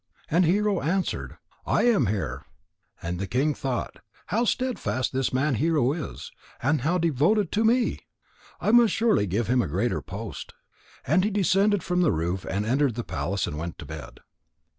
And 0.31 0.45
Hero 0.45 0.81
answered: 0.81 1.37
"I 1.63 1.83
am 1.83 2.07
here." 2.07 2.43
And 3.03 3.19
the 3.19 3.27
king 3.27 3.53
thought: 3.53 3.97
"How 4.25 4.45
steadfast 4.45 5.13
this 5.13 5.31
man 5.31 5.53
Hero 5.53 5.91
is, 5.93 6.31
and 6.59 6.81
how 6.81 6.97
devoted 6.97 7.51
to 7.51 7.63
me! 7.63 7.99
I 8.59 8.71
must 8.71 8.93
surely 8.95 9.27
give 9.27 9.45
him 9.45 9.61
a 9.61 9.67
greater 9.67 10.01
post." 10.01 10.53
And 11.05 11.23
he 11.23 11.29
descended 11.29 11.83
from 11.83 12.01
the 12.01 12.11
roof 12.11 12.45
and 12.49 12.65
entered 12.65 12.95
the 12.95 13.03
palace 13.03 13.45
and 13.45 13.59
went 13.59 13.77
to 13.77 13.85
bed. 13.85 14.21